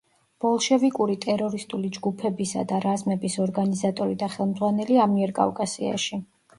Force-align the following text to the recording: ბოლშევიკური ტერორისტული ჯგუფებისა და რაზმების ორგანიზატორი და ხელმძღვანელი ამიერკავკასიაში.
ბოლშევიკური 0.43 1.17
ტერორისტული 1.25 1.91
ჯგუფებისა 1.99 2.65
და 2.73 2.81
რაზმების 2.87 3.39
ორგანიზატორი 3.47 4.21
და 4.27 4.35
ხელმძღვანელი 4.35 5.03
ამიერკავკასიაში. 5.09 6.27